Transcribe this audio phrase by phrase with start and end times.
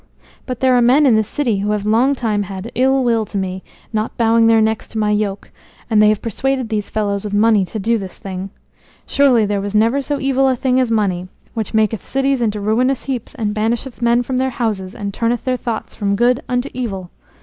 [0.47, 3.37] But there are men in this city who have long time had ill will to
[3.37, 3.61] me,
[3.93, 5.51] not bowing their necks to my yoke;
[5.91, 8.49] and they have persuaded these fellows with money to do this thing.
[9.05, 13.03] Surely there never was so evil a thing as money, which maketh cities into ruinous
[13.03, 17.11] heaps and banisheth men from their houses and turneth their thoughts from good unto evil.